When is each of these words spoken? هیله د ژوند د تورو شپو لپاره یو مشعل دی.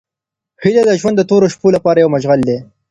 هیله 0.63 0.81
د 0.85 0.91
ژوند 0.99 1.15
د 1.17 1.21
تورو 1.29 1.51
شپو 1.53 1.67
لپاره 1.75 1.97
یو 1.99 2.13
مشعل 2.15 2.39
دی. 2.47 2.57